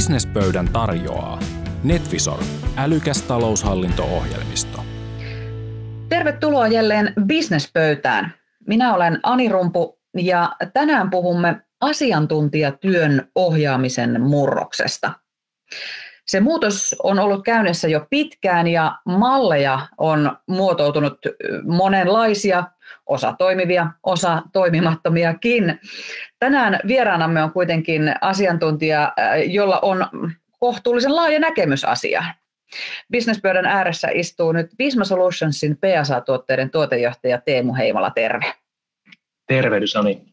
Businesspöydän 0.00 0.68
tarjoaa 0.72 1.38
Netvisor, 1.84 2.38
älykäs 2.76 3.22
taloushallinto-ohjelmisto. 3.22 4.84
Tervetuloa 6.08 6.68
jälleen 6.68 7.12
Businesspöytään. 7.28 8.34
Minä 8.66 8.94
olen 8.94 9.20
Ani 9.22 9.48
Rumpu 9.48 9.98
ja 10.16 10.56
tänään 10.72 11.10
puhumme 11.10 11.60
asiantuntijatyön 11.80 13.28
ohjaamisen 13.34 14.20
murroksesta. 14.20 15.12
Se 16.26 16.40
muutos 16.40 16.96
on 17.02 17.18
ollut 17.18 17.44
käynnissä 17.44 17.88
jo 17.88 18.06
pitkään 18.10 18.66
ja 18.66 18.98
malleja 19.04 19.86
on 19.98 20.36
muotoutunut 20.48 21.18
monenlaisia, 21.64 22.64
osa 23.06 23.34
toimivia, 23.38 23.86
osa 24.02 24.42
toimimattomiakin. 24.52 25.80
Tänään 26.38 26.80
vieraanamme 26.86 27.42
on 27.42 27.52
kuitenkin 27.52 28.14
asiantuntija, 28.20 29.12
jolla 29.46 29.78
on 29.78 30.06
kohtuullisen 30.58 31.16
laaja 31.16 31.38
näkemys 31.38 31.84
asiaan. 31.84 32.34
Businesspöydän 33.12 33.66
ääressä 33.66 34.08
istuu 34.14 34.52
nyt 34.52 34.70
Visma 34.78 35.04
Solutionsin 35.04 35.76
PSA-tuotteiden 35.76 36.70
tuotejohtaja 36.70 37.40
Teemu 37.44 37.74
Heimala, 37.74 38.10
terve. 38.10 38.54
Tervehdys 39.46 39.96
Ani. 39.96 40.30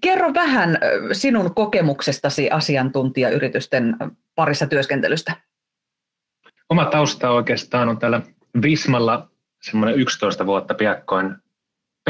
Kerro 0.00 0.34
vähän 0.34 0.78
sinun 1.12 1.54
kokemuksestasi 1.54 2.50
asiantuntijayritysten 2.50 3.96
parissa 4.34 4.66
työskentelystä. 4.66 5.32
Oma 6.68 6.84
tausta 6.84 7.30
oikeastaan 7.30 7.88
on 7.88 7.98
täällä 7.98 8.20
Vismalla 8.62 9.28
semmoinen 9.62 9.98
11 10.00 10.46
vuotta 10.46 10.74
piakkoin 10.74 11.36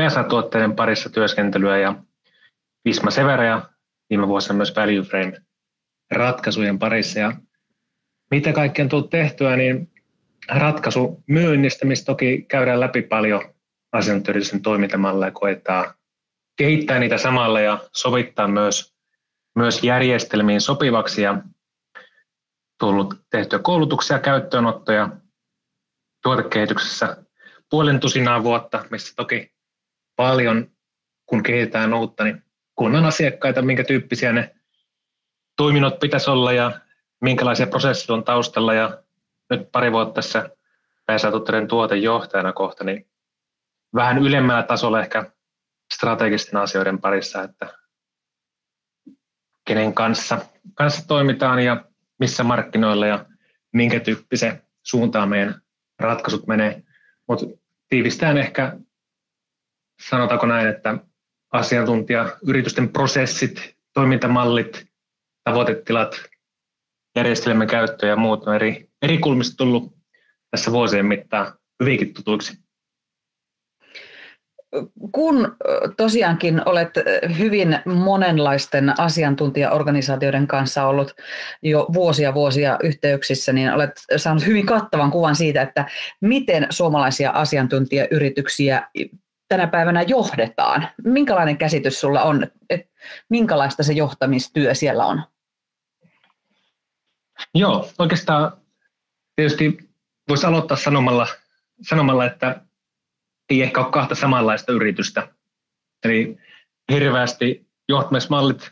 PSA-tuotteiden 0.00 0.76
parissa 0.76 1.10
työskentelyä 1.10 1.78
ja 1.78 1.94
Visma 2.84 3.10
Severa 3.10 3.44
ja 3.44 3.70
viime 4.10 4.28
vuosina 4.28 4.54
myös 4.54 4.76
Value 4.76 5.02
Frame 5.02 5.32
ratkaisujen 6.10 6.78
parissa. 6.78 7.18
Ja 7.18 7.32
mitä 8.30 8.52
kaikkea 8.52 8.84
on 8.84 8.88
tullut 8.88 9.10
tehtyä, 9.10 9.56
niin 9.56 9.92
ratkaisu 10.48 11.24
myynnistä, 11.26 11.86
mistä 11.86 12.06
toki 12.06 12.42
käydään 12.42 12.80
läpi 12.80 13.02
paljon 13.02 13.54
asiantuntijayritysten 13.92 14.62
toimintamalleja, 14.62 15.30
koetaan 15.30 15.94
kehittää 16.56 16.98
niitä 16.98 17.18
samalla 17.18 17.60
ja 17.60 17.78
sovittaa 17.92 18.48
myös, 18.48 18.94
myös 19.56 19.84
järjestelmiin 19.84 20.60
sopivaksi 20.60 21.22
ja 21.22 21.42
tullut 22.78 23.14
tehtyä 23.30 23.58
koulutuksia, 23.58 24.18
käyttöönottoja 24.18 25.08
tuotekehityksessä 26.22 27.16
puolen 27.70 28.00
tusinaa 28.00 28.42
vuotta, 28.42 28.84
missä 28.90 29.12
toki 29.16 29.52
paljon, 30.16 30.70
kun 31.26 31.42
kehitetään 31.42 31.94
uutta, 31.94 32.24
niin 32.24 32.42
kunnan 32.74 33.04
asiakkaita, 33.04 33.62
minkä 33.62 33.84
tyyppisiä 33.84 34.32
ne 34.32 34.54
toiminnot 35.56 35.98
pitäisi 35.98 36.30
olla 36.30 36.52
ja 36.52 36.80
minkälaisia 37.20 37.66
prosesseja 37.66 38.14
on 38.14 38.24
taustalla. 38.24 38.74
Ja 38.74 39.02
nyt 39.50 39.72
pari 39.72 39.92
vuotta 39.92 40.14
tässä 40.14 40.50
pääsäätuttaren 41.06 41.68
tuotejohtajana 41.68 42.52
kohta, 42.52 42.84
niin 42.84 43.10
vähän 43.94 44.18
ylemmällä 44.18 44.62
tasolla 44.62 45.00
ehkä 45.00 45.32
strategisten 45.94 46.56
asioiden 46.60 46.98
parissa, 46.98 47.42
että 47.42 47.74
kenen 49.66 49.94
kanssa, 49.94 50.38
kanssa 50.74 51.08
toimitaan 51.08 51.60
ja 51.60 51.84
missä 52.20 52.44
markkinoilla 52.44 53.06
ja 53.06 53.24
minkä 53.72 54.00
tyyppisen 54.00 54.62
suuntaan 54.82 55.28
meidän 55.28 55.62
ratkaisut 55.98 56.46
menee. 56.46 56.82
Mutta 57.28 57.46
tiivistään 57.88 58.38
ehkä, 58.38 58.76
sanotaanko 60.08 60.46
näin, 60.46 60.68
että 60.68 60.98
asiantuntija, 61.52 62.36
yritysten 62.46 62.88
prosessit, 62.88 63.76
toimintamallit, 63.94 64.86
tavoitetilat, 65.44 66.22
järjestelmän 67.16 67.66
käyttö 67.66 68.06
ja 68.06 68.16
muut 68.16 68.46
on 68.46 68.54
eri, 68.54 68.90
eri 69.02 69.18
kulmista 69.18 69.56
tullut 69.56 69.96
tässä 70.50 70.72
vuosien 70.72 71.06
mittaan 71.06 71.52
hyvinkin 71.80 72.14
tutuiksi 72.14 72.67
kun 75.12 75.56
tosiaankin 75.96 76.62
olet 76.68 76.90
hyvin 77.38 77.78
monenlaisten 77.84 79.00
asiantuntijaorganisaatioiden 79.00 80.46
kanssa 80.46 80.86
ollut 80.86 81.14
jo 81.62 81.86
vuosia 81.92 82.34
vuosia 82.34 82.78
yhteyksissä, 82.82 83.52
niin 83.52 83.72
olet 83.72 83.90
saanut 84.16 84.46
hyvin 84.46 84.66
kattavan 84.66 85.10
kuvan 85.10 85.36
siitä, 85.36 85.62
että 85.62 85.86
miten 86.20 86.66
suomalaisia 86.70 87.30
asiantuntijayrityksiä 87.30 88.88
tänä 89.48 89.66
päivänä 89.66 90.02
johdetaan. 90.02 90.88
Minkälainen 91.04 91.58
käsitys 91.58 92.00
sulla 92.00 92.22
on, 92.22 92.46
että 92.70 92.92
minkälaista 93.28 93.82
se 93.82 93.92
johtamistyö 93.92 94.74
siellä 94.74 95.06
on? 95.06 95.22
Joo, 97.54 97.88
oikeastaan 97.98 98.52
tietysti 99.36 99.78
voisi 100.28 100.46
aloittaa 100.46 100.76
sanomalla, 100.76 101.26
sanomalla 101.82 102.26
että 102.26 102.60
ei 103.50 103.62
ehkä 103.62 103.80
ole 103.80 103.90
kahta 103.92 104.14
samanlaista 104.14 104.72
yritystä. 104.72 105.28
Eli 106.04 106.38
hirveästi 106.92 107.66
johtamismallit 107.88 108.70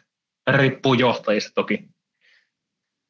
riippuu 0.51 0.95
johtajista 0.95 1.53
toki. 1.55 1.89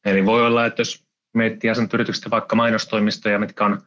Eli 0.05 0.27
voi 0.27 0.47
olla, 0.47 0.67
että 0.67 0.81
jos 0.81 1.07
miettii 1.35 1.71
asuntoyrityksestä 1.71 2.31
vaikka 2.31 2.57
mainostoimistoja, 2.57 3.39
mitkä 3.39 3.65
on 3.65 3.83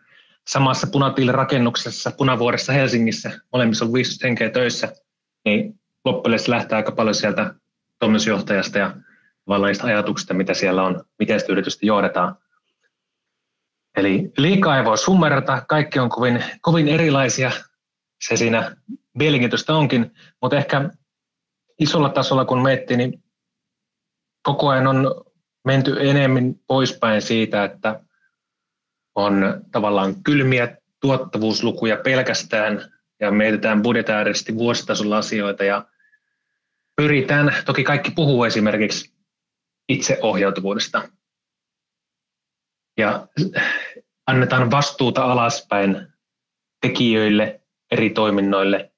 samassa 0.48 0.88
punatiilirakennuksessa 0.88 2.12
punavuoressa 2.12 2.74
Helsingissä, 2.74 3.40
molemmissa 3.54 3.86
on 3.86 3.94
15 3.94 4.28
henkeä 4.28 4.50
töissä, 4.50 4.94
niin 5.46 5.80
loppujen 6.06 6.40
lähtee 6.48 6.76
aika 6.76 6.92
paljon 6.92 7.16
sieltä 7.16 7.54
toimitusjohtajasta 8.00 8.78
ja 8.80 8.96
tavallaan 9.46 9.76
ajatuksista, 9.84 10.34
mitä 10.34 10.54
siellä 10.54 10.84
on, 10.84 11.04
miten 11.20 11.40
sitä 11.40 11.52
yritystä 11.52 11.86
johdetaan. 11.86 12.36
Eli 13.98 14.32
liikaa 14.38 14.78
ei 14.78 14.86
voi 14.86 14.98
summerata, 14.98 15.66
kaikki 15.68 16.00
on 16.00 16.10
kovin, 16.10 16.44
kovin 16.62 16.88
erilaisia, 16.88 17.52
se 18.28 18.38
siinä 18.38 18.76
mielenkiintoista 19.14 19.76
onkin, 19.76 20.12
mutta 20.42 20.58
ehkä 20.58 20.90
isolla 21.80 22.10
tasolla 22.10 22.46
kun 22.46 22.62
miettii, 22.62 22.98
niin 22.98 23.24
koko 24.44 24.70
ajan 24.70 24.88
on 24.88 25.26
menty 25.66 26.10
enemmän 26.10 26.56
poispäin 26.68 27.22
siitä, 27.22 27.64
että 27.64 28.04
on 29.16 29.62
tavallaan 29.72 30.24
kylmiä 30.24 30.78
tuottavuuslukuja 31.00 31.98
pelkästään 31.98 32.94
ja 33.20 33.32
mietitään 33.32 33.82
budjetaarisesti 33.82 34.56
vuositasolla 34.56 35.18
asioita 35.18 35.64
ja 35.64 35.86
pyritään, 36.96 37.56
toki 37.66 37.84
kaikki 37.84 38.12
puhuu 38.12 38.44
esimerkiksi 38.44 39.14
itseohjautuvuudesta. 39.90 41.10
Ja 42.98 43.28
annetaan 44.28 44.72
vastuuta 44.72 45.24
alaspäin 45.24 46.08
tekijöille, 46.82 47.62
eri 47.92 48.10
toiminnoille. 48.10 48.92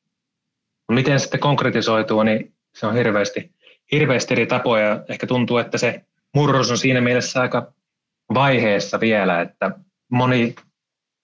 Miten 0.91 1.19
se 1.19 1.23
sitten 1.23 1.39
konkretisoituu, 1.39 2.23
niin 2.23 2.53
se 2.75 2.87
on 2.87 2.95
hirveästi, 2.95 3.51
hirveästi 3.91 4.33
eri 4.33 4.47
tapoja. 4.47 5.03
Ehkä 5.09 5.27
tuntuu, 5.27 5.57
että 5.57 5.77
se 5.77 6.05
murros 6.35 6.71
on 6.71 6.77
siinä 6.77 7.01
mielessä 7.01 7.41
aika 7.41 7.73
vaiheessa 8.33 8.99
vielä, 8.99 9.41
että 9.41 9.71
moni 10.11 10.55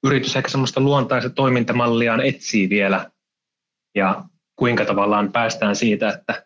yritys 0.04 0.36
ehkä 0.36 0.50
semmoista 0.50 0.82
luontaista 0.82 1.30
toimintamalliaan 1.30 2.22
etsii 2.22 2.70
vielä 2.70 3.12
ja 3.96 4.24
kuinka 4.56 4.86
tavallaan 4.86 5.32
päästään 5.32 5.76
siitä, 5.76 6.10
että 6.10 6.46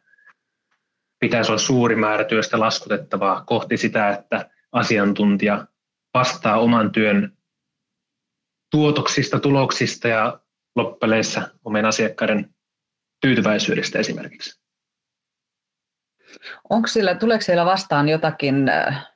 pitäisi 1.19 1.51
olla 1.51 1.59
suuri 1.59 1.95
määrä 1.95 2.23
työstä 2.23 2.59
laskutettavaa 2.59 3.43
kohti 3.45 3.77
sitä, 3.77 4.09
että 4.09 4.49
asiantuntija 4.71 5.65
vastaa 6.13 6.59
oman 6.59 6.91
työn 6.91 7.37
tuotoksista, 8.71 9.39
tuloksista 9.39 10.07
ja 10.07 10.39
loppupeleissä 10.75 11.49
omien 11.65 11.85
asiakkaiden 11.85 12.55
tyytyväisyydestä 13.21 13.99
esimerkiksi. 13.99 14.61
Onko 16.69 16.87
sillä, 16.87 17.15
tuleeko 17.15 17.41
siellä 17.41 17.65
vastaan 17.65 18.09
jotakin, 18.09 18.69
äh, 18.69 19.07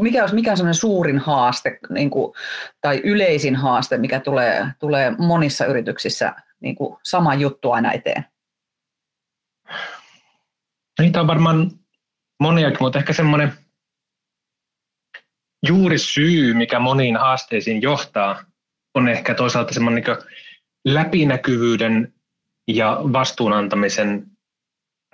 mikä 0.00 0.24
on, 0.24 0.30
mikä 0.32 0.50
on 0.50 0.56
sellainen 0.56 0.74
suurin 0.74 1.18
haaste 1.18 1.78
niin 1.88 2.10
kuin, 2.10 2.34
tai 2.80 3.00
yleisin 3.04 3.56
haaste, 3.56 3.98
mikä 3.98 4.20
tulee, 4.20 4.66
tulee 4.78 5.14
monissa 5.18 5.66
yrityksissä 5.66 6.34
niin 6.60 6.74
kuin, 6.74 6.98
sama 7.02 7.34
juttu 7.34 7.72
aina 7.72 7.92
eteen? 7.92 8.24
Niitä 11.00 11.20
on 11.20 11.26
varmaan 11.26 11.70
moniakin, 12.40 12.78
mutta 12.80 12.98
ehkä 12.98 13.12
semmoinen 13.12 13.52
juuri 15.66 15.98
syy, 15.98 16.54
mikä 16.54 16.78
moniin 16.78 17.16
haasteisiin 17.16 17.82
johtaa, 17.82 18.44
on 18.94 19.08
ehkä 19.08 19.34
toisaalta 19.34 19.74
semmoinen 19.74 20.04
niin 20.04 20.16
läpinäkyvyyden 20.84 22.14
ja 22.68 23.00
vastuunantamisen 23.02 24.26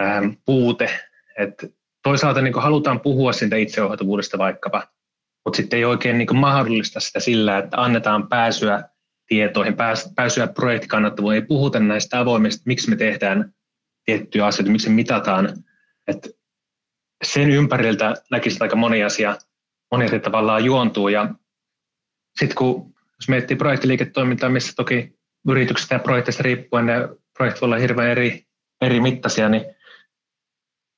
ähm, 0.03 0.29
puute. 0.45 1.01
Et 1.39 1.75
toisaalta 2.03 2.43
niin 2.43 2.55
halutaan 2.55 3.01
puhua 3.01 3.33
siitä 3.33 3.57
itseohjautuvuudesta 3.57 4.39
vaikkapa, 4.39 4.89
mutta 5.45 5.57
sitten 5.57 5.77
ei 5.77 5.85
oikein 5.85 6.19
niin 6.19 6.37
mahdollista 6.37 7.01
sitä 7.01 7.21
sillä, 7.21 7.59
että 7.59 7.83
annetaan 7.83 8.29
pääsyä 8.29 8.83
tietoihin, 9.27 9.77
pääsyä 10.15 10.47
projektikannattavuuteen, 10.47 11.43
ei 11.43 11.47
puhuta 11.47 11.81
näistä 11.81 12.21
avoimista, 12.21 12.63
miksi 12.67 12.91
me 12.91 12.97
tehdään 12.97 13.55
tiettyjä 14.05 14.47
asioita, 14.47 14.71
miksi 14.73 14.89
me 14.89 14.95
mitataan. 14.95 15.65
Et 16.07 16.37
sen 17.25 17.51
ympäriltä 17.51 18.15
näkisin 18.31 18.63
aika 18.63 18.77
moni 18.77 19.05
asia, 19.05 19.37
moni 19.91 20.05
asia 20.05 20.21
tavallaan 20.21 20.65
juontuu. 20.65 21.09
Ja 21.09 21.35
sitten 22.39 22.57
kun 22.57 22.95
jos 23.21 23.29
miettii 23.29 23.57
projektiliiketoimintaa, 23.57 24.49
missä 24.49 24.73
toki 24.77 25.19
yrityksestä 25.49 25.95
ja 25.95 25.99
projektista 25.99 26.43
riippuen 26.43 26.87
ne 26.87 26.95
projektit 27.37 27.61
voi 27.61 27.67
olla 27.67 27.77
hirveän 27.77 28.11
eri, 28.11 28.47
eri 28.81 29.01
mittaisia, 29.01 29.49
niin 29.49 29.65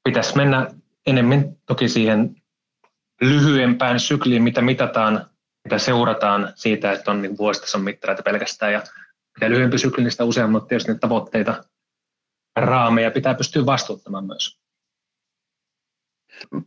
pitäisi 0.04 0.36
mennä 0.36 0.70
enemmän 1.06 1.56
toki 1.66 1.88
siihen 1.88 2.34
lyhyempään 3.20 4.00
sykliin, 4.00 4.42
mitä 4.42 4.62
mitataan, 4.62 5.26
mitä 5.64 5.78
seurataan 5.78 6.52
siitä, 6.54 6.92
että 6.92 7.10
on 7.10 7.22
niin 7.22 7.38
vuositason 7.38 7.82
mittareita 7.82 8.22
pelkästään. 8.22 8.72
Ja 8.72 8.82
mitä 9.36 9.50
lyhyempi 9.50 9.78
sykli, 9.78 10.04
niin 10.04 10.10
sitä 10.10 10.24
useammat 10.24 10.68
tietysti 10.68 10.98
tavoitteita, 10.98 11.64
raameja 12.56 13.10
pitää 13.10 13.34
pystyä 13.34 13.66
vastuuttamaan 13.66 14.26
myös. 14.26 14.61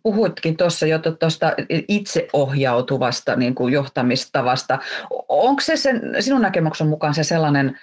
Puhuitkin 0.04 0.58
tuossa 0.58 0.86
jo 0.86 1.00
tuosta 1.00 1.54
itseohjautuvasta 1.88 3.36
niin 3.36 3.56
kuin 3.56 3.74
johtamistavasta. 3.74 4.80
Onko 5.30 5.62
se 5.62 5.78
sen, 5.78 6.02
sinun 6.20 6.42
näkemyksen 6.42 6.88
mukaan 6.88 7.14
se 7.14 7.24
sellainen 7.24 7.80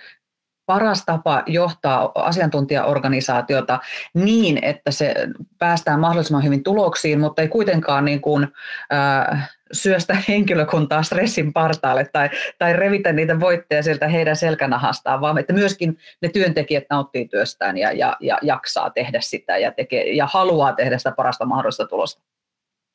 paras 0.67 1.05
tapa 1.05 1.43
johtaa 1.47 2.13
asiantuntijaorganisaatiota 2.15 3.79
niin, 4.15 4.59
että 4.65 4.91
se 4.91 5.15
päästään 5.59 6.01
mahdollisimman 6.01 6.45
hyvin 6.45 6.63
tuloksiin, 6.63 7.21
mutta 7.21 7.43
ei 7.43 7.49
kuitenkaan 7.49 8.05
niin 8.05 8.21
kuin, 8.21 8.49
äh, 8.93 9.51
syöstä 9.73 10.17
henkilökuntaa 10.29 11.03
stressin 11.03 11.53
partaalle 11.53 12.09
tai, 12.13 12.31
tai 12.59 12.73
revitä 12.73 13.13
niitä 13.13 13.41
voitteja 13.41 13.83
sieltä 13.83 14.09
heidän 14.09 14.37
selkänahastaan, 14.37 15.21
vaan 15.21 15.39
että 15.39 15.53
myöskin 15.53 15.99
ne 16.23 16.29
työntekijät 16.29 16.85
nauttii 16.91 17.29
työstään 17.29 17.79
ja, 17.79 17.93
ja, 17.93 18.17
ja 18.21 18.39
jaksaa 18.43 18.91
tehdä 18.91 19.21
sitä 19.21 19.59
ja, 19.59 19.73
tekee, 19.73 20.13
ja 20.13 20.27
haluaa 20.27 20.73
tehdä 20.73 20.99
sitä 20.99 21.13
parasta 21.13 21.45
mahdollista 21.45 21.87
tulosta. 21.87 22.23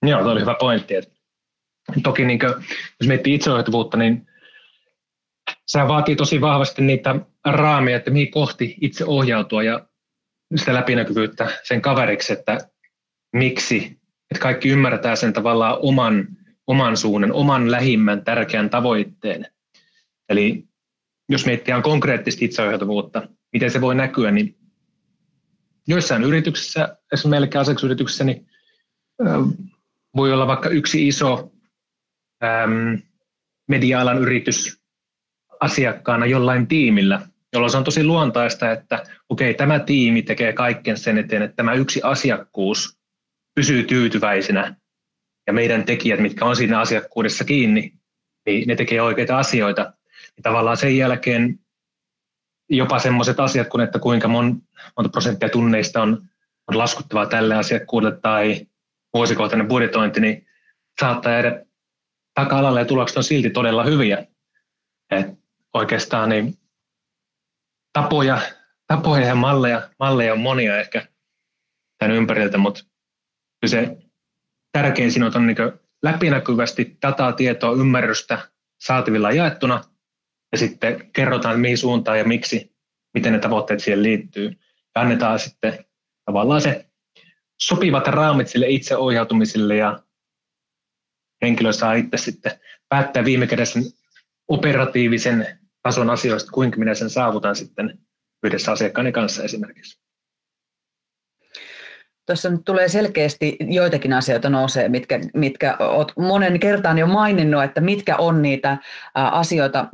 Joo, 0.05 0.21
tuo 0.21 0.31
oli 0.31 0.41
hyvä 0.41 0.55
pointti. 0.59 0.95
Että 0.95 1.11
toki 2.03 2.25
niin 2.25 2.39
kuin, 2.39 2.53
jos 2.99 3.07
miettii 3.07 3.33
itseohjautuvuutta, 3.33 3.97
niin 3.97 4.27
se 5.67 5.79
vaatii 5.87 6.15
tosi 6.15 6.41
vahvasti 6.41 6.81
niitä 6.81 7.15
raameja, 7.45 7.97
että 7.97 8.11
mihin 8.11 8.31
kohti 8.31 8.75
itse 8.81 9.05
ohjautua 9.05 9.63
ja 9.63 9.85
sitä 10.55 10.73
läpinäkyvyyttä 10.73 11.47
sen 11.63 11.81
kaveriksi, 11.81 12.33
että 12.33 12.57
miksi, 13.33 13.99
että 14.31 14.41
kaikki 14.41 14.69
ymmärtää 14.69 15.15
sen 15.15 15.33
tavallaan 15.33 15.77
oman, 15.81 16.27
oman 16.67 16.97
suunnan, 16.97 17.31
oman 17.31 17.71
lähimmän 17.71 18.23
tärkeän 18.23 18.69
tavoitteen. 18.69 19.47
Eli 20.29 20.67
jos 21.29 21.45
miettii 21.45 21.71
ihan 21.71 21.83
konkreettisesti 21.83 22.45
itseohjautuvuutta, 22.45 23.27
miten 23.53 23.71
se 23.71 23.81
voi 23.81 23.95
näkyä, 23.95 24.31
niin 24.31 24.57
joissain 25.87 26.23
yrityksissä, 26.23 26.81
esimerkiksi 26.83 27.27
meillekin 27.27 27.61
asiakasyrityksissä, 27.61 28.23
niin 28.23 28.47
voi 30.15 30.33
olla 30.33 30.47
vaikka 30.47 30.69
yksi 30.69 31.07
iso 31.07 31.51
media-alan 33.67 34.17
yritys, 34.17 34.81
asiakkaana 35.59 36.25
jollain 36.25 36.67
tiimillä, 36.67 37.21
jolloin 37.53 37.71
se 37.71 37.77
on 37.77 37.83
tosi 37.83 38.03
luontaista, 38.03 38.71
että 38.71 39.03
okei, 39.29 39.51
okay, 39.51 39.57
tämä 39.57 39.79
tiimi 39.79 40.21
tekee 40.21 40.53
kaiken 40.53 40.97
sen 40.97 41.17
eteen, 41.17 41.41
että 41.41 41.55
tämä 41.55 41.73
yksi 41.73 42.01
asiakkuus 42.03 42.97
pysyy 43.55 43.83
tyytyväisenä 43.83 44.75
ja 45.47 45.53
meidän 45.53 45.83
tekijät, 45.83 46.19
mitkä 46.19 46.45
on 46.45 46.55
siinä 46.55 46.79
asiakkuudessa 46.79 47.43
kiinni, 47.43 47.93
niin 48.45 48.67
ne 48.67 48.75
tekee 48.75 49.01
oikeita 49.01 49.37
asioita. 49.37 49.81
Ja 50.37 50.43
tavallaan 50.43 50.77
sen 50.77 50.97
jälkeen 50.97 51.59
jopa 52.69 52.99
sellaiset 52.99 53.39
asiat 53.39 53.67
kuin, 53.67 53.83
että 53.83 53.99
kuinka 53.99 54.27
mon, 54.27 54.61
monta 54.97 55.09
prosenttia 55.09 55.49
tunneista 55.49 56.01
on, 56.01 56.21
on 56.67 56.77
laskuttavaa 56.77 57.25
tälle 57.25 57.55
asiakkuudelle 57.55 58.19
tai 58.21 58.67
vuosikohtainen 59.13 59.67
budjetointi, 59.67 60.19
niin 60.19 60.47
saattaa 60.99 61.31
jäädä 61.31 61.65
taka-alalle 62.33 62.79
ja 62.79 62.85
tulokset 62.85 63.17
on 63.17 63.23
silti 63.23 63.49
todella 63.49 63.83
hyviä. 63.83 64.25
Et 65.11 65.27
oikeastaan 65.73 66.29
niin 66.29 66.57
tapoja, 67.93 68.41
tapoja 68.87 69.25
ja 69.25 69.35
malleja, 69.35 69.89
malleja 69.99 70.33
on 70.33 70.39
monia 70.39 70.79
ehkä 70.79 71.07
tämän 71.97 72.15
ympäriltä, 72.15 72.57
mutta 72.57 72.83
se 73.65 73.97
tärkein 74.71 75.11
siinä 75.11 75.31
on 75.35 75.47
niin 75.47 75.57
läpinäkyvästi 76.03 76.97
dataa, 77.01 77.33
tietoa, 77.33 77.75
ymmärrystä 77.75 78.39
saatavilla 78.79 79.31
jaettuna 79.31 79.83
ja 80.51 80.57
sitten 80.57 81.11
kerrotaan 81.11 81.59
mihin 81.59 81.77
suuntaan 81.77 82.17
ja 82.17 82.23
miksi, 82.23 82.75
miten 83.13 83.33
ne 83.33 83.39
tavoitteet 83.39 83.79
siihen 83.79 84.03
liittyy. 84.03 84.51
Ja 84.95 85.01
annetaan 85.01 85.39
sitten 85.39 85.85
tavallaan 86.25 86.61
se 86.61 86.85
sopivat 87.61 88.07
raamit 88.07 88.47
sille 88.47 88.69
itseohjautumiselle 88.69 89.75
ja 89.75 89.99
henkilö 91.41 91.73
saa 91.73 91.93
itse 91.93 92.17
sitten 92.17 92.59
päättää 92.89 93.25
viime 93.25 93.47
kädessä 93.47 93.79
operatiivisen 94.47 95.59
tason 95.83 96.09
asioista, 96.09 96.51
kuinka 96.51 96.77
minä 96.77 96.93
sen 96.93 97.09
saavutan 97.09 97.55
sitten 97.55 97.99
yhdessä 98.43 98.71
asiakkaani 98.71 99.11
kanssa 99.11 99.43
esimerkiksi. 99.43 100.06
Tuossa 102.27 102.49
nyt 102.49 102.61
tulee 102.65 102.87
selkeästi 102.87 103.57
joitakin 103.59 104.13
asioita 104.13 104.49
nousee, 104.49 104.89
mitkä, 104.89 105.19
mitkä 105.33 105.75
olet 105.79 106.07
monen 106.17 106.59
kertaan 106.59 106.97
jo 106.97 107.07
maininnut, 107.07 107.63
että 107.63 107.81
mitkä 107.81 108.15
on 108.15 108.41
niitä 108.41 108.77
asioita, 109.13 109.85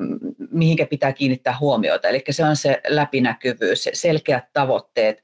mihinkä 0.52 0.86
pitää 0.86 1.14
kiinnittää 1.14 1.56
huomiota. 1.60 2.08
Eli 2.08 2.24
se 2.30 2.46
on 2.46 2.56
se 2.56 2.82
läpinäkyvyys, 2.88 3.90
selkeät 3.94 4.44
tavoitteet, 4.54 5.24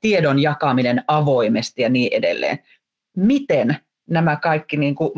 tiedon 0.00 0.42
jakaminen 0.42 1.04
avoimesti 1.08 1.82
ja 1.82 1.88
niin 1.88 2.12
edelleen. 2.12 2.58
Miten 3.16 3.76
nämä 4.10 4.36
kaikki 4.36 4.76
niin 4.76 4.94
kuin 4.94 5.12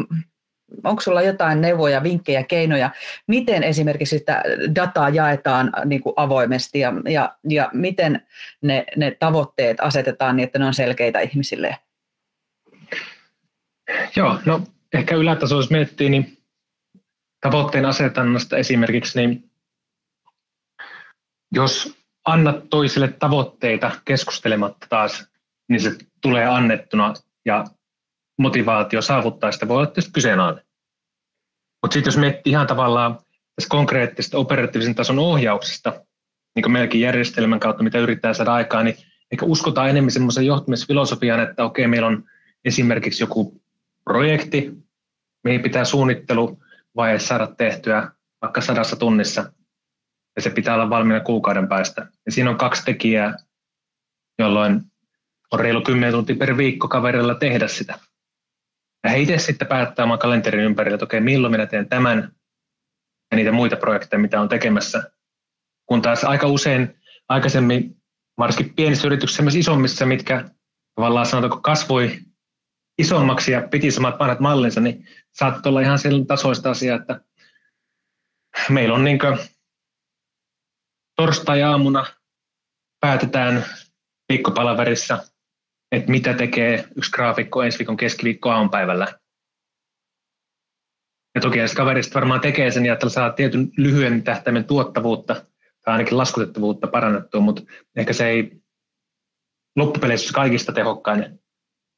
onko 0.85 1.01
sulla 1.03 1.23
jotain 1.23 1.61
neuvoja, 1.61 2.03
vinkkejä, 2.03 2.43
keinoja, 2.43 2.91
miten 3.27 3.63
esimerkiksi 3.63 4.19
sitä 4.19 4.43
dataa 4.75 5.09
jaetaan 5.09 5.73
niin 5.85 6.01
kuin 6.01 6.13
avoimesti 6.17 6.79
ja, 6.79 6.93
ja, 7.09 7.37
ja 7.49 7.71
miten 7.73 8.27
ne, 8.63 8.85
ne 8.97 9.11
tavoitteet 9.11 9.81
asetetaan 9.81 10.37
niin, 10.37 10.45
että 10.45 10.59
ne 10.59 10.65
on 10.65 10.75
selkeitä 10.75 11.21
ihmisille? 11.21 11.79
Joo, 14.17 14.39
no 14.45 14.61
ehkä 14.95 15.15
ylätasolla 15.15 15.63
jos 15.63 15.71
miettii, 15.71 16.11
niin 16.11 16.39
tavoitteen 17.41 17.85
asetannasta 17.85 18.57
esimerkiksi, 18.57 19.19
niin 19.19 19.51
jos 21.53 21.99
annat 22.25 22.71
toisille 22.71 23.09
tavoitteita 23.09 23.91
keskustelematta 24.05 24.87
taas, 24.91 25.29
niin 25.69 25.81
se 25.81 25.91
tulee 26.21 26.47
annettuna 26.47 27.15
ja 27.45 27.65
motivaatio 28.39 29.03
saavuttaa 29.03 29.53
sitä 29.53 29.69
voi 29.69 29.77
olla 29.77 29.87
tietysti 29.87 30.13
kyseenalainen. 30.13 30.68
Mutta 31.83 31.95
sitten 31.95 32.09
jos 32.09 32.17
miettii 32.17 32.51
ihan 32.51 32.67
tavallaan 32.67 33.19
tässä 33.55 33.69
konkreettisesta 33.69 34.39
operatiivisen 34.39 34.95
tason 34.95 35.19
ohjauksesta, 35.19 35.91
niin 36.55 36.63
kuin 36.63 36.73
meilläkin 36.73 37.01
järjestelmän 37.01 37.61
kautta, 37.61 37.83
mitä 37.83 37.99
yrittää 37.99 38.35
saada 38.35 38.55
aikaan, 38.55 38.85
niin 38.85 38.97
ehkä 39.33 39.47
uskotaan 39.47 39.91
enemmän 39.91 40.11
semmoisen 40.11 40.47
johtamisfilosofian, 40.47 41.41
että 41.41 41.65
okei, 41.65 41.87
meillä 41.87 42.09
on 42.09 42.25
esimerkiksi 42.65 43.23
joku 43.23 43.61
projekti, 44.05 44.73
mihin 45.45 45.63
pitää 45.63 45.85
suunnitteluvaihe 45.85 47.19
saada 47.19 47.47
tehtyä 47.47 48.11
vaikka 48.43 48.61
sadassa 48.61 48.97
tunnissa, 48.97 49.53
ja 50.37 50.43
se 50.43 50.51
pitää 50.51 50.75
olla 50.75 50.91
valmiina 50.91 51.21
kuukauden 51.21 51.69
päästä. 51.69 52.07
Ja 52.27 52.33
siinä 52.33 52.51
on 52.51 52.59
kaksi 52.59 52.85
tekijää, 52.85 53.37
jolloin 54.39 54.81
on 55.51 55.61
reilu 55.61 55.83
10 55.83 56.13
tuntia 56.13 56.37
per 56.37 56.57
viikko 56.57 56.89
kaverilla 56.89 57.35
tehdä 57.35 57.69
sitä. 57.69 57.99
Ja 59.05 59.11
he 59.11 59.19
itse 59.19 59.39
sitten 59.39 59.69
päättää 59.69 60.05
oman 60.05 60.19
kalenterin 60.19 60.65
ympärillä, 60.65 60.95
että 60.95 61.05
okei, 61.05 61.21
milloin 61.21 61.51
minä 61.51 61.67
teen 61.67 61.89
tämän 61.89 62.33
ja 63.31 63.37
niitä 63.37 63.53
muita 63.53 63.77
projekteja, 63.77 64.21
mitä 64.21 64.41
on 64.41 64.49
tekemässä. 64.49 65.11
Kun 65.87 66.03
taas 66.03 66.25
aika 66.25 66.47
usein 66.47 67.01
aikaisemmin, 67.29 67.97
varsinkin 68.39 68.75
pienissä 68.75 69.07
yrityksissä, 69.07 69.43
myös 69.43 69.57
isommissa, 69.57 70.07
mitkä 70.07 70.51
tavallaan 70.95 71.27
sanotaanko 71.27 71.61
kasvoi 71.61 72.19
isommaksi 72.99 73.53
ja 73.53 73.69
piti 73.69 73.91
samat 73.91 74.19
vanhat 74.19 74.41
mallinsa, 74.41 74.81
niin 74.81 75.09
saattoi 75.39 75.71
olla 75.71 75.81
ihan 75.81 75.99
sellainen 75.99 76.27
tasoista 76.27 76.71
asiaa, 76.71 76.97
että 76.97 77.21
meillä 78.69 78.95
on 78.95 79.05
niin 79.05 79.19
torstai-aamuna 81.17 82.07
päätetään 83.01 83.65
viikkopalaverissa 84.29 85.19
että 85.93 86.11
mitä 86.11 86.35
tekee 86.35 86.85
yksi 86.97 87.11
graafikko 87.11 87.63
ensi 87.63 87.79
viikon 87.79 87.97
keskiviikko 87.97 88.51
aamupäivällä. 88.51 89.07
Ja 91.35 91.41
toki 91.41 91.59
näistä 91.59 91.77
kaverista 91.77 92.15
varmaan 92.15 92.41
tekee 92.41 92.71
sen 92.71 92.87
ja 92.87 92.93
että 92.93 93.09
saa 93.09 93.31
tietyn 93.31 93.71
lyhyen 93.77 94.23
tähtäimen 94.23 94.65
tuottavuutta 94.65 95.35
tai 95.85 95.93
ainakin 95.93 96.19
laskutettavuutta 96.19 96.87
parannettua, 96.87 97.41
mutta 97.41 97.63
ehkä 97.97 98.13
se 98.13 98.29
ei 98.29 98.61
loppupeleissä 99.77 100.33
kaikista 100.33 100.73
tehokkain, 100.73 101.41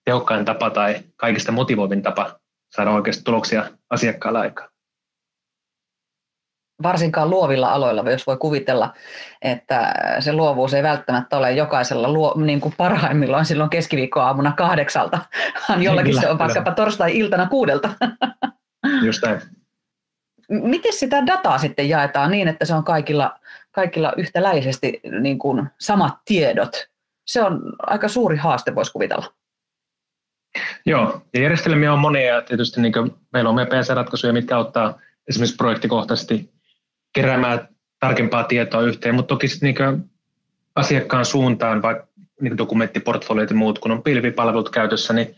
tehokkain 0.04 0.44
tapa 0.44 0.70
tai 0.70 1.02
kaikista 1.16 1.52
motivoivin 1.52 2.02
tapa 2.02 2.40
saada 2.75 2.90
oikeasti 2.90 3.25
tuloksia 3.25 3.70
asiakkaalle 3.90 4.38
aikaan. 4.38 4.70
Varsinkaan 6.82 7.30
luovilla 7.30 7.72
aloilla, 7.72 8.10
jos 8.10 8.26
voi 8.26 8.37
kuvitella, 8.37 8.94
että 9.42 9.94
se 10.20 10.32
luovuus 10.32 10.75
ei 10.75 10.82
välttämättä 10.82 11.38
ole 11.38 11.52
jokaisella 11.52 12.12
luo, 12.12 12.34
niin 12.37 12.60
kuin 12.60 12.75
parhaimmillaan 12.76 13.44
silloin 13.44 13.70
keskiviikkoaamuna 13.70 14.52
kahdeksalta, 14.52 15.18
vaan 15.68 15.82
jollakin 15.82 16.10
kyllä, 16.10 16.20
se 16.20 16.30
on 16.30 16.38
vaikkapa 16.38 16.70
torstai-iltana 16.70 17.46
kuudelta. 17.46 17.88
Just 19.02 19.22
näin. 19.22 19.40
Miten 20.49 20.92
sitä 20.92 21.26
dataa 21.26 21.58
sitten 21.58 21.88
jaetaan 21.88 22.30
niin, 22.30 22.49
että 22.49 22.64
se 22.64 22.75
on 22.75 22.84
kaikilla, 22.84 23.38
kaikilla 23.70 24.12
yhtäläisesti 24.16 25.00
niin 25.20 25.38
kuin 25.38 25.66
samat 25.78 26.14
tiedot? 26.25 26.88
Se 27.26 27.42
on 27.42 27.62
aika 27.87 28.08
suuri 28.08 28.37
haaste, 28.37 28.75
voisi 28.75 28.92
kuvitella. 28.92 29.26
Joo, 30.87 31.22
ja 31.34 31.42
järjestelmiä 31.42 31.92
on 31.92 31.99
monia 31.99 32.34
ja 32.34 32.42
tietysti 32.42 32.80
niin 32.80 32.92
meillä 33.32 33.50
on 33.50 33.56
PPC-ratkaisuja, 33.56 34.32
mitkä 34.32 34.56
auttaa 34.56 34.99
esimerkiksi 35.28 35.56
projektikohtaisesti 35.56 36.52
keräämään 37.12 37.69
tarkempaa 38.00 38.45
tietoa 38.45 38.83
yhteen, 38.83 39.14
mutta 39.14 39.29
toki 39.35 39.49
sitten 39.49 39.75
niin 39.75 40.11
asiakkaan 40.75 41.25
suuntaan, 41.25 41.83
vaikka 41.83 42.09
niin 42.40 42.59
dokumenttiportfoliot 42.59 43.50
ja 43.50 43.57
muut, 43.57 43.79
kun 43.79 43.90
on 43.90 44.02
pilvipalvelut 44.02 44.71
käytössä, 44.71 45.14
niin 45.14 45.37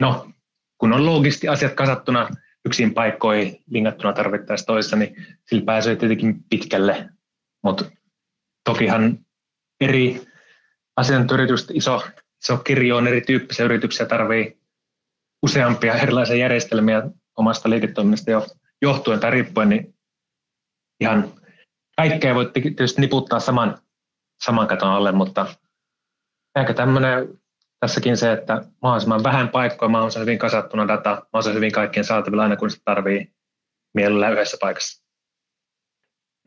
no, 0.00 0.30
kun 0.78 0.92
on 0.92 1.06
logisti 1.06 1.48
asiat 1.48 1.74
kasattuna 1.74 2.28
yksin 2.64 2.94
paikkoihin 2.94 3.62
lingattuna 3.70 4.12
tarvittaessa 4.12 4.66
toisessa, 4.66 4.96
niin 4.96 5.26
sillä 5.46 5.64
pääsee 5.64 5.96
tietenkin 5.96 6.44
pitkälle, 6.50 7.08
mutta 7.62 7.84
tokihan 8.64 9.18
eri 9.80 10.26
asiantuntijayritykset, 10.96 11.70
iso, 11.74 12.02
iso 12.44 12.56
kirjo 12.56 12.96
on 12.96 13.08
erityyppisiä 13.08 13.64
yrityksiä, 13.64 14.06
tarvii 14.06 14.58
useampia 15.42 15.94
erilaisia 15.94 16.36
järjestelmiä 16.36 17.02
omasta 17.36 17.70
liiketoiminnasta 17.70 18.30
jo, 18.30 18.46
johtuen 18.82 19.20
tai 19.20 19.30
riippuen, 19.30 19.68
niin 19.68 19.94
ihan 21.00 21.32
kaikkea 21.96 22.34
voi 22.34 22.50
tietysti 22.52 23.00
niputtaa 23.00 23.40
saman, 23.40 23.78
saman 24.44 24.66
katon 24.66 24.90
alle, 24.90 25.12
mutta 25.12 25.46
ehkä 26.56 26.74
tämmöinen 26.74 27.28
tässäkin 27.80 28.16
se, 28.16 28.32
että 28.32 28.64
mahdollisimman 28.82 29.22
vähän 29.22 29.48
paikkoja, 29.48 29.88
mahdollisimman 29.88 30.26
hyvin 30.26 30.38
kasattuna 30.38 30.88
data, 30.88 31.10
mahdollisimman 31.10 31.56
hyvin 31.56 31.72
kaikkien 31.72 32.04
saatavilla 32.04 32.42
aina 32.42 32.56
kun 32.56 32.70
sitä 32.70 32.82
tarvii 32.84 33.32
mielellään 33.94 34.32
yhdessä 34.32 34.56
paikassa. 34.60 35.04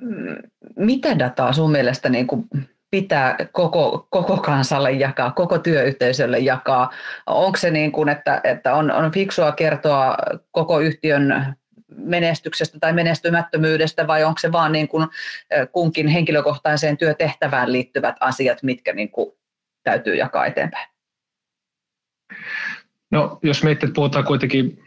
Mm, 0.02 0.36
mitä 0.76 1.20
dataa 1.20 1.54
sun 1.54 1.72
mielestä 1.72 2.10
niin 2.10 2.28
kuin 2.28 2.48
pitää 2.92 3.38
koko, 3.52 4.08
koko 4.10 4.38
kansalle 4.38 4.92
jakaa, 4.92 5.32
koko 5.32 5.60
työyhteisölle 5.60 6.40
jakaa? 6.40 6.92
Onko 7.26 7.58
se 7.58 7.72
niin 7.72 7.92
kuin, 7.92 8.10
että, 8.10 8.42
että 8.44 8.76
on, 8.76 8.92
on 8.92 9.12
fiksua 9.12 9.52
kertoa 9.52 10.18
koko 10.52 10.80
yhtiön 10.80 11.56
menestyksestä 11.98 12.80
tai 12.80 12.94
menestymättömyydestä 12.94 14.08
vai 14.08 14.24
onko 14.24 14.40
se 14.40 14.52
vaan 14.52 14.72
niin 14.72 14.88
kuin 14.88 15.08
kunkin 15.72 16.08
henkilökohtaiseen 16.08 16.98
työtehtävään 16.98 17.72
liittyvät 17.72 18.16
asiat, 18.20 18.64
mitkä 18.64 18.94
niin 18.94 19.12
kuin 19.12 19.32
täytyy 19.84 20.16
jakaa 20.16 20.46
eteenpäin? 20.46 20.88
No, 23.12 23.40
jos 23.44 23.64
miettii, 23.64 23.88
että 23.88 23.96
puhutaan 23.96 24.26
kuitenkin 24.26 24.84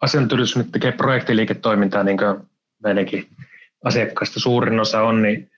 asiantuntijuus, 0.00 0.56
nyt 0.56 0.72
tekee 0.72 0.92
projektiliiketoimintaa, 0.92 2.04
niin 2.04 2.18
kuin 2.18 2.50
meidänkin 2.84 3.28
asiakkaista 3.84 4.40
suurin 4.40 4.80
osa 4.80 5.02
on, 5.02 5.22
niin 5.22 5.50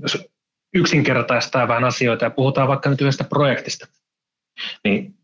jos 0.00 0.28
yksinkertaistaa 0.74 1.68
vähän 1.68 1.84
asioita 1.84 2.24
ja 2.24 2.30
puhutaan 2.30 2.68
vaikka 2.68 2.90
nyt 2.90 3.00
yhdestä 3.00 3.24
projektista, 3.24 3.86
niin 4.84 5.14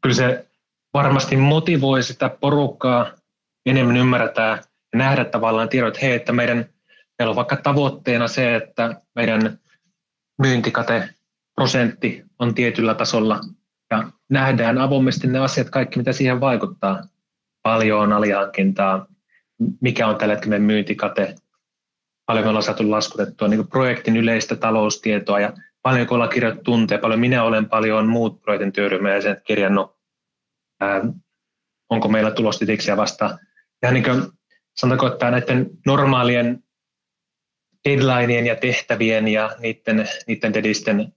kyllä 0.00 0.14
se 0.14 0.46
varmasti 0.94 1.36
motivoi 1.36 2.02
sitä 2.02 2.28
porukkaa 2.28 3.17
enemmän 3.70 3.96
ymmärretään 3.96 4.58
ja 4.92 4.98
nähdä 4.98 5.24
tavallaan 5.24 5.68
tiedot, 5.68 5.94
että 5.94 6.06
hei, 6.06 6.14
että 6.14 6.32
meidän, 6.32 6.68
meillä 7.18 7.30
on 7.30 7.36
vaikka 7.36 7.56
tavoitteena 7.56 8.28
se, 8.28 8.56
että 8.56 9.00
meidän 9.14 9.58
myyntikate 10.38 11.08
prosentti 11.54 12.24
on 12.38 12.54
tietyllä 12.54 12.94
tasolla 12.94 13.40
ja 13.90 14.10
nähdään 14.30 14.78
avoimesti 14.78 15.26
ne 15.26 15.38
asiat, 15.38 15.70
kaikki 15.70 15.98
mitä 15.98 16.12
siihen 16.12 16.40
vaikuttaa. 16.40 17.02
Paljon 17.62 18.00
on 18.00 18.12
alihankintaa, 18.12 19.06
mikä 19.80 20.06
on 20.06 20.16
tällä 20.16 20.34
hetkellä 20.34 20.58
myyntikate, 20.58 21.34
paljon 22.26 22.44
me 22.44 22.48
ollaan 22.48 22.62
saatu 22.62 22.90
laskutettua 22.90 23.48
niin 23.48 23.68
projektin 23.68 24.16
yleistä 24.16 24.56
taloustietoa 24.56 25.40
ja 25.40 25.52
paljon 25.82 26.06
kun 26.06 26.14
ollaan 26.14 26.30
kirjoittu 26.30 26.62
tunteja, 26.62 26.98
paljon 26.98 27.20
minä 27.20 27.42
olen, 27.42 27.68
paljon 27.68 28.08
muut 28.08 28.42
projektin 28.42 28.72
työryhmä 28.72 29.10
ja 29.10 29.22
sen 29.22 29.40
kirjannut, 29.44 29.96
ää, 30.80 31.04
onko 31.90 32.08
meillä 32.08 32.30
tulostitiksiä 32.30 32.96
vastaan. 32.96 33.38
Ja 33.82 33.92
niin 33.92 34.04
kuin, 34.04 34.22
sanotaanko, 34.76 35.06
että 35.14 35.30
näiden 35.30 35.70
normaalien 35.86 36.64
deadlineien 37.88 38.46
ja 38.46 38.56
tehtävien 38.56 39.28
ja 39.28 39.56
niiden, 39.58 40.08
niiden 40.26 40.54
dedisten 40.54 41.12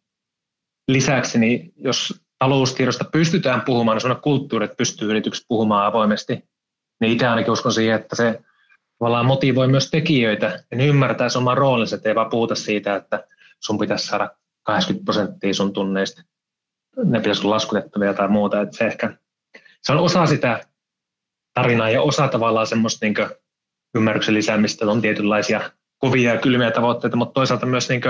lisäksi, 0.87 1.39
niin 1.39 1.73
jos 1.75 2.21
taloustiedosta 2.39 3.05
pystytään 3.11 3.61
puhumaan, 3.61 3.95
niin 3.95 4.01
sellainen 4.01 4.23
kulttuuri, 4.23 4.65
että 4.65 4.77
pystyy 4.77 5.09
yritykset 5.09 5.45
puhumaan 5.47 5.85
avoimesti, 5.85 6.45
niin 7.01 7.13
itse 7.13 7.27
ainakin 7.27 7.51
uskon 7.51 7.73
siihen, 7.73 7.95
että 7.95 8.15
se 8.15 8.41
tavallaan 8.99 9.25
motivoi 9.25 9.67
myös 9.67 9.91
tekijöitä, 9.91 10.63
ja 10.71 10.77
ne 10.77 10.87
ymmärtää 10.87 11.29
sen 11.29 11.39
oman 11.39 11.57
roolinsa, 11.57 11.95
ettei 11.95 12.15
vaan 12.15 12.29
puhuta 12.29 12.55
siitä, 12.55 12.95
että 12.95 13.27
sun 13.59 13.77
pitäisi 13.77 14.07
saada 14.07 14.29
80 14.63 15.05
prosenttia 15.05 15.53
sun 15.53 15.73
tunneista, 15.73 16.21
ne 17.03 17.19
pitäisi 17.19 17.41
olla 17.41 17.55
laskutettavia 17.55 18.13
tai 18.13 18.27
muuta, 18.27 18.61
että 18.61 18.77
se 18.77 18.85
ehkä 18.85 19.17
se 19.81 19.91
on 19.91 19.99
osa 19.99 20.25
sitä 20.25 20.65
tarinaa 21.53 21.89
ja 21.89 22.01
osa 22.01 22.27
tavallaan 22.27 22.67
semmoista 22.67 23.05
niin 23.05 23.15
ymmärryksen 23.95 24.33
lisäämistä, 24.33 24.85
on 24.85 25.01
tietynlaisia 25.01 25.71
kovia 25.97 26.33
ja 26.33 26.39
kylmiä 26.39 26.71
tavoitteita, 26.71 27.17
mutta 27.17 27.33
toisaalta 27.33 27.65
myös 27.65 27.89
niin 27.89 28.01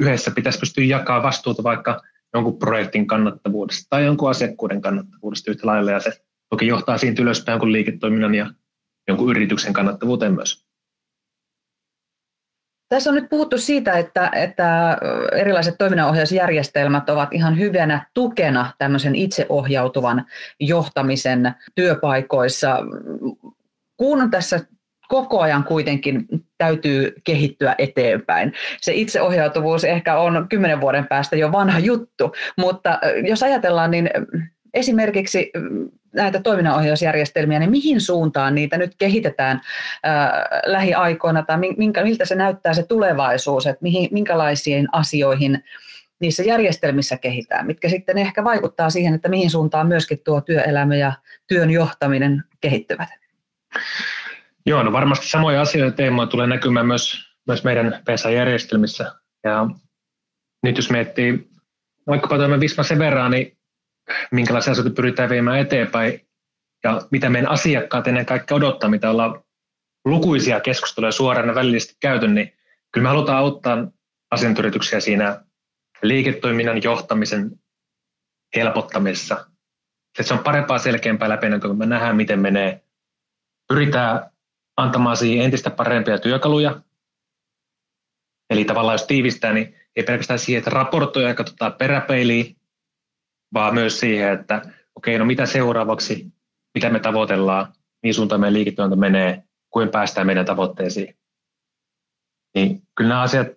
yhdessä 0.00 0.30
pitäisi 0.30 0.58
pystyä 0.58 0.84
jakamaan 0.84 1.22
vastuuta 1.22 1.62
vaikka 1.62 2.00
jonkun 2.34 2.58
projektin 2.58 3.06
kannattavuudesta 3.06 3.86
tai 3.90 4.04
jonkun 4.04 4.30
asiakkuuden 4.30 4.80
kannattavuudesta 4.80 5.50
yhtä 5.50 5.66
lailla, 5.66 5.90
ja 5.90 6.00
se 6.00 6.12
toki 6.50 6.66
johtaa 6.66 6.98
siitä 6.98 7.22
ylöspäin 7.22 7.54
jonkun 7.54 7.72
liiketoiminnan 7.72 8.34
ja 8.34 8.50
jonkun 9.08 9.30
yrityksen 9.30 9.72
kannattavuuteen 9.72 10.34
myös. 10.34 10.64
Tässä 12.94 13.10
on 13.10 13.16
nyt 13.16 13.28
puhuttu 13.28 13.58
siitä, 13.58 13.92
että, 13.92 14.30
että 14.32 14.98
erilaiset 15.32 15.74
toiminnanohjausjärjestelmät 15.78 17.10
ovat 17.10 17.32
ihan 17.32 17.58
hyvänä 17.58 18.06
tukena 18.14 18.72
tämmöisen 18.78 19.14
itseohjautuvan 19.14 20.24
johtamisen 20.60 21.54
työpaikoissa. 21.74 22.78
Kun 23.96 24.30
tässä 24.30 24.60
koko 25.08 25.40
ajan 25.40 25.64
kuitenkin 25.64 26.26
täytyy 26.58 27.12
kehittyä 27.24 27.74
eteenpäin. 27.78 28.52
Se 28.80 28.92
itseohjautuvuus 28.92 29.84
ehkä 29.84 30.18
on 30.18 30.46
kymmenen 30.48 30.80
vuoden 30.80 31.06
päästä 31.06 31.36
jo 31.36 31.52
vanha 31.52 31.78
juttu, 31.78 32.32
mutta 32.58 32.98
jos 33.28 33.42
ajatellaan, 33.42 33.90
niin 33.90 34.10
esimerkiksi 34.74 35.50
näitä 36.14 36.40
toiminnanohjausjärjestelmiä, 36.40 37.58
niin 37.58 37.70
mihin 37.70 38.00
suuntaan 38.00 38.54
niitä 38.54 38.78
nyt 38.78 38.94
kehitetään 38.98 39.60
ää, 40.02 40.48
lähiaikoina 40.66 41.42
tai 41.42 41.58
minkä, 41.76 42.02
miltä 42.02 42.24
se 42.24 42.34
näyttää 42.34 42.74
se 42.74 42.82
tulevaisuus, 42.86 43.66
että 43.66 43.82
mihin, 43.82 44.08
minkälaisiin 44.12 44.88
asioihin 44.92 45.64
niissä 46.20 46.42
järjestelmissä 46.42 47.18
kehitään, 47.18 47.66
mitkä 47.66 47.88
sitten 47.88 48.18
ehkä 48.18 48.44
vaikuttaa 48.44 48.90
siihen, 48.90 49.14
että 49.14 49.28
mihin 49.28 49.50
suuntaan 49.50 49.86
myöskin 49.86 50.20
tuo 50.24 50.40
työelämä 50.40 50.96
ja 50.96 51.12
työn 51.46 51.70
johtaminen 51.70 52.44
kehittyvät. 52.60 53.08
Joo, 54.66 54.82
no 54.82 54.92
varmasti 54.92 55.28
samoja 55.28 55.60
asioita 55.60 55.96
teemoja 55.96 56.26
tulee 56.26 56.46
näkymään 56.46 56.86
myös, 56.86 57.34
myös 57.46 57.64
meidän 57.64 58.00
PESA-järjestelmissä. 58.06 59.12
Ja 59.44 59.66
nyt 60.62 60.76
jos 60.76 60.90
miettii 60.90 61.48
vaikkapa 62.06 62.36
tuomme 62.36 62.60
Visma 62.60 62.84
Severaa, 62.84 63.28
niin 63.28 63.53
minkälaisia 64.30 64.72
asioita 64.72 64.94
pyritään 64.94 65.30
viemään 65.30 65.58
eteenpäin 65.58 66.26
ja 66.84 67.00
mitä 67.10 67.30
meidän 67.30 67.50
asiakkaat 67.50 68.06
ennen 68.06 68.26
kaikkea 68.26 68.56
odottaa, 68.56 68.90
mitä 68.90 69.10
ollaan 69.10 69.44
lukuisia 70.04 70.60
keskusteluja 70.60 71.12
suoraan 71.12 71.48
ja 71.48 71.54
välillisesti 71.54 71.96
käyty, 72.00 72.28
niin 72.28 72.52
kyllä 72.92 73.02
me 73.02 73.08
halutaan 73.08 73.38
auttaa 73.38 73.88
asiantuntijoituksia 74.30 75.00
siinä 75.00 75.44
liiketoiminnan 76.02 76.82
johtamisen 76.82 77.50
helpottamisessa. 78.56 79.46
Se 80.22 80.34
on 80.34 80.40
parempaa 80.40 80.78
selkeämpää 80.78 81.28
läpi, 81.28 81.46
kun 81.60 81.78
me 81.78 81.86
nähdään, 81.86 82.16
miten 82.16 82.40
menee. 82.40 82.84
Pyritään 83.68 84.30
antamaan 84.76 85.16
siihen 85.16 85.44
entistä 85.44 85.70
parempia 85.70 86.18
työkaluja. 86.18 86.80
Eli 88.50 88.64
tavallaan 88.64 88.94
jos 88.94 89.06
tiivistää, 89.06 89.52
niin 89.52 89.76
ei 89.96 90.02
pelkästään 90.02 90.38
siihen, 90.38 90.58
että 90.58 90.70
raportoja 90.70 91.28
ja 91.28 91.34
katsotaan 91.34 91.72
peräpeiliin, 91.72 92.56
vaan 93.54 93.74
myös 93.74 94.00
siihen, 94.00 94.32
että 94.32 94.62
okei, 94.94 95.18
no 95.18 95.24
mitä 95.24 95.46
seuraavaksi, 95.46 96.26
mitä 96.74 96.90
me 96.90 97.00
tavoitellaan, 97.00 97.72
mihin 98.02 98.14
suuntaan 98.14 98.40
meidän 98.40 98.54
liiketoiminta 98.54 98.96
menee, 98.96 99.42
kuin 99.70 99.88
päästään 99.88 100.26
meidän 100.26 100.46
tavoitteisiin. 100.46 101.16
Niin 102.54 102.82
kyllä 102.96 103.08
nämä 103.08 103.22
asiat 103.22 103.48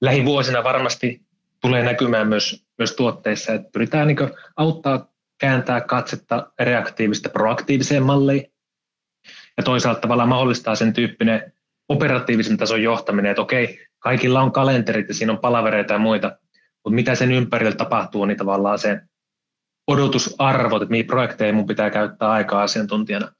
lähivuosina 0.00 0.64
varmasti 0.64 1.22
tulee 1.60 1.82
näkymään 1.82 2.28
myös, 2.28 2.64
myös 2.78 2.92
tuotteissa, 2.92 3.52
että 3.52 3.68
pyritään 3.72 4.06
niin 4.06 4.18
auttaa 4.56 5.12
kääntää 5.38 5.80
katsetta 5.80 6.52
reaktiivista 6.58 7.28
proaktiiviseen 7.28 8.02
malliin, 8.02 8.52
ja 9.56 9.62
toisaalta 9.62 10.00
tavallaan 10.00 10.28
mahdollistaa 10.28 10.74
sen 10.74 10.92
tyyppinen 10.92 11.52
operatiivisen 11.88 12.56
tason 12.56 12.82
johtaminen, 12.82 13.30
että 13.30 13.42
okei, 13.42 13.86
kaikilla 13.98 14.40
on 14.40 14.52
kalenterit 14.52 15.08
ja 15.08 15.14
siinä 15.14 15.32
on 15.32 15.38
palavereita 15.38 15.92
ja 15.92 15.98
muita, 15.98 16.38
mutta 16.84 16.94
mitä 16.94 17.14
sen 17.14 17.32
ympärillä 17.32 17.76
tapahtuu, 17.76 18.24
niin 18.24 18.36
tavallaan 18.36 18.78
se 18.78 19.00
odotusarvot, 19.90 20.82
että 20.82 20.90
mihin 20.90 21.06
projekteja 21.06 21.52
mun 21.52 21.66
pitää 21.66 21.90
käyttää 21.90 22.30
aikaa 22.30 22.62
asiantuntijana, 22.62 23.32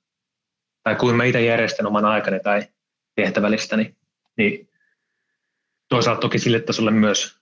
tai 0.82 0.96
kuin 0.96 1.16
mä 1.16 1.24
itse 1.24 1.42
järjestän 1.42 1.86
oman 1.86 2.04
aikani 2.04 2.40
tai 2.40 2.62
tehtävälistäni, 3.14 3.96
niin 4.36 4.68
toisaalta 5.88 6.20
toki 6.20 6.38
sille 6.38 6.60
tasolle 6.60 6.90
myös 6.90 7.40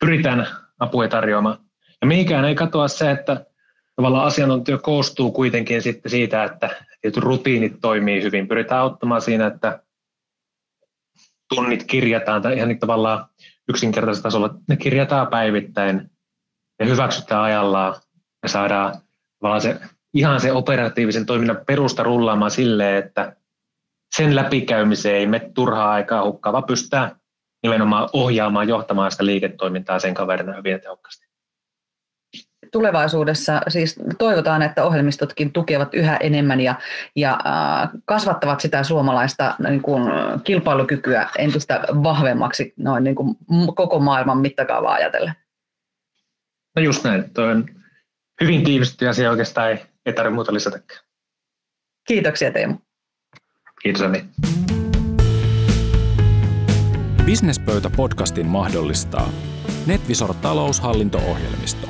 pyritään 0.00 0.46
apua 0.78 1.08
tarjoamaan. 1.08 1.58
Ja 2.00 2.06
mihinkään 2.06 2.44
ei 2.44 2.54
katoa 2.54 2.88
se, 2.88 3.10
että 3.10 3.46
tavallaan 3.96 4.26
asiantuntija 4.26 4.78
koostuu 4.78 5.32
kuitenkin 5.32 5.82
sitten 5.82 6.10
siitä, 6.10 6.44
että 6.44 6.70
rutiinit 7.16 7.80
toimii 7.80 8.22
hyvin. 8.22 8.48
Pyritään 8.48 8.80
auttamaan 8.80 9.22
siinä, 9.22 9.46
että 9.46 9.82
tunnit 11.54 11.84
kirjataan 11.84 12.42
tai 12.42 12.56
ihan 12.56 12.68
niin 12.68 12.78
tavallaan 12.78 13.26
yksinkertaisella 13.68 14.22
tasolla, 14.22 14.54
ne 14.68 14.76
kirjataan 14.76 15.28
päivittäin 15.28 16.10
ja 16.78 16.86
hyväksytään 16.86 17.42
ajallaan 17.42 17.94
ja 18.42 18.48
saadaan 18.48 18.94
tavallaan 19.38 19.60
se, 19.60 19.80
ihan 20.14 20.40
se 20.40 20.52
operatiivisen 20.52 21.26
toiminnan 21.26 21.60
perusta 21.66 22.02
rullaamaan 22.02 22.50
silleen, 22.50 23.04
että 23.04 23.36
sen 24.16 24.36
läpikäymiseen 24.36 25.16
ei 25.16 25.26
mene 25.26 25.50
turhaa 25.54 25.92
aikaa 25.92 26.24
hukkaa, 26.24 26.52
vaan 26.52 26.64
pystytään 26.64 27.16
nimenomaan 27.62 28.08
ohjaamaan, 28.12 28.68
johtamaan 28.68 29.10
sitä 29.10 29.26
liiketoimintaa 29.26 29.98
sen 29.98 30.14
kaverina 30.14 30.56
hyvin 30.56 30.80
tehokkaasti. 30.80 31.30
Tulevaisuudessa 32.72 33.60
siis 33.68 34.00
toivotaan, 34.18 34.62
että 34.62 34.84
ohjelmistotkin 34.84 35.52
tukevat 35.52 35.94
yhä 35.94 36.16
enemmän 36.16 36.60
ja, 36.60 36.74
ja 37.16 37.32
äh, 37.32 37.88
kasvattavat 38.04 38.60
sitä 38.60 38.82
suomalaista 38.82 39.54
niin 39.68 39.82
kuin, 39.82 40.02
kilpailukykyä 40.44 41.28
entistä 41.38 41.80
vahvemmaksi 42.02 42.74
noin 42.76 43.04
niin 43.04 43.16
kuin, 43.16 43.36
koko 43.74 43.98
maailman 43.98 44.38
mittakaavaa 44.38 44.94
ajatellen. 44.94 45.34
No 46.76 46.82
just 46.82 47.04
näin. 47.04 47.34
Tuo 47.34 47.44
on 47.44 47.79
hyvin 48.40 48.64
tiivistetty 48.64 49.08
asia 49.08 49.30
oikeastaan 49.30 49.70
ei, 49.70 49.78
ei 50.06 50.12
tarvitse 50.12 50.34
muuta 50.34 50.54
lisätäkään. 50.54 51.00
Kiitoksia 52.08 52.52
Teemu. 52.52 52.78
Kiitos 53.82 54.02
Anni. 54.02 54.24
Businesspöytä 57.26 57.90
podcastin 57.96 58.46
mahdollistaa 58.46 59.32
NetVisor 59.86 60.34
taloushallinto-ohjelmisto. 60.34 61.88